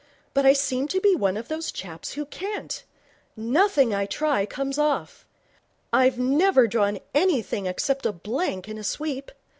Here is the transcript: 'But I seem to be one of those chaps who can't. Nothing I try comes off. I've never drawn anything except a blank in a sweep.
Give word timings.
'But 0.33 0.47
I 0.47 0.53
seem 0.53 0.87
to 0.87 0.99
be 0.99 1.15
one 1.15 1.37
of 1.37 1.47
those 1.47 1.71
chaps 1.71 2.13
who 2.13 2.25
can't. 2.25 2.83
Nothing 3.37 3.93
I 3.93 4.07
try 4.07 4.47
comes 4.47 4.79
off. 4.79 5.27
I've 5.93 6.17
never 6.17 6.65
drawn 6.65 6.97
anything 7.13 7.67
except 7.67 8.07
a 8.07 8.11
blank 8.11 8.67
in 8.67 8.79
a 8.79 8.83
sweep. 8.83 9.31